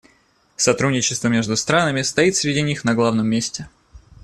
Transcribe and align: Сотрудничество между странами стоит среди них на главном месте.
Сотрудничество 0.55 1.27
между 1.27 1.55
странами 1.55 2.01
стоит 2.01 2.35
среди 2.35 2.63
них 2.63 2.83
на 2.83 2.95
главном 2.95 3.27
месте. 3.27 3.67